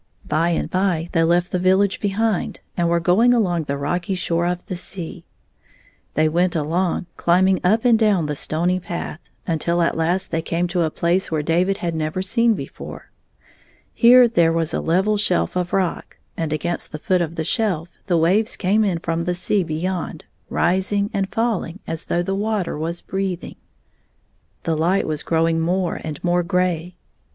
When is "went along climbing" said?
6.27-7.59